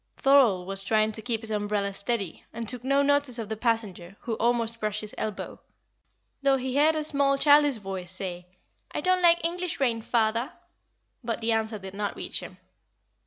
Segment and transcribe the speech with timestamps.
[0.17, 4.17] Thorold was trying to keep his umbrella steady, and took no notice of the passenger,
[4.21, 5.59] who almost brushed his elbow
[6.41, 8.47] though he heard a small, childish voice say,
[8.89, 10.53] "I don't like English rain, father."
[11.23, 12.57] But the answer did not reach him.